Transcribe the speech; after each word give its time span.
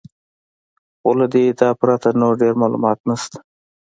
خو 0.99 1.09
له 1.19 1.25
دې 1.33 1.41
ادعا 1.51 1.71
پرته 1.79 2.09
نور 2.21 2.33
ډېر 2.41 2.53
معلومات 2.61 2.99
نشته. 3.09 3.37